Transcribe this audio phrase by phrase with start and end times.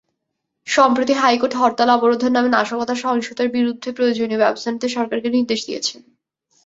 [0.67, 5.99] সম্প্রতি হাইকোর্ট হরতাল-অবরোধের নামে নাশকতা–সহিংসতার বিরুদ্ধে প্রয়োজনীয় ব্যবস্থা নিতে সরকারকে নির্দেশ দিয়েছেন।